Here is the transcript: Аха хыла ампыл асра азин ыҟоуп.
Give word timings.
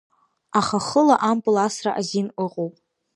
Аха 0.59 0.77
хыла 0.87 1.15
ампыл 1.29 1.55
асра 1.65 1.91
азин 1.99 2.27
ыҟоуп. 2.45 2.73